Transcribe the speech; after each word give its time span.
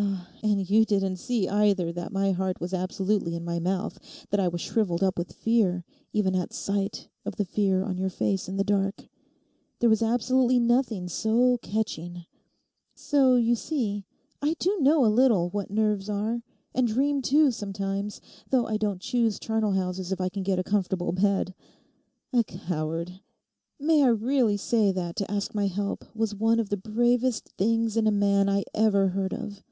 Ah, 0.00 0.28
and 0.44 0.70
you 0.70 0.84
didn't 0.84 1.16
see 1.16 1.48
either 1.48 1.90
that 1.92 2.12
my 2.12 2.30
heart 2.30 2.60
was 2.60 2.72
absolutely 2.72 3.34
in 3.34 3.44
my 3.44 3.58
mouth, 3.58 3.98
that 4.30 4.38
I 4.38 4.46
was 4.46 4.60
shrivelled 4.60 5.02
up 5.02 5.18
with 5.18 5.32
fear, 5.32 5.84
even 6.12 6.36
at 6.36 6.52
sight 6.52 7.08
of 7.24 7.34
the 7.34 7.44
fear 7.44 7.82
on 7.82 7.96
your 7.96 8.10
face 8.10 8.48
in 8.48 8.58
the 8.58 8.62
dark. 8.62 9.08
There's 9.80 10.02
absolutely 10.02 10.60
nothing 10.60 11.08
so 11.08 11.58
catching. 11.62 12.26
So, 12.94 13.34
you 13.34 13.56
see, 13.56 14.04
I 14.40 14.54
do 14.60 14.78
know 14.80 15.04
a 15.04 15.08
little 15.08 15.48
what 15.50 15.68
nerves 15.70 16.08
are; 16.08 16.44
and 16.74 16.86
dream 16.86 17.20
too 17.20 17.50
sometimes, 17.50 18.20
though 18.50 18.68
I 18.68 18.76
don't 18.76 19.00
choose 19.00 19.40
charnelhouses 19.40 20.12
if 20.12 20.20
I 20.20 20.28
can 20.28 20.44
get 20.44 20.60
a 20.60 20.64
comfortable 20.64 21.10
bed. 21.10 21.54
A 22.32 22.44
coward! 22.44 23.18
May 23.80 24.04
I 24.04 24.08
really 24.08 24.58
say 24.58 24.92
that 24.92 25.16
to 25.16 25.28
ask 25.30 25.56
my 25.56 25.66
help 25.66 26.04
was 26.14 26.36
one 26.36 26.60
of 26.60 26.68
the 26.68 26.76
bravest 26.76 27.48
things 27.58 27.96
in 27.96 28.06
a 28.06 28.12
man 28.12 28.48
I 28.48 28.62
ever 28.74 29.08
heard 29.08 29.34
of. 29.34 29.64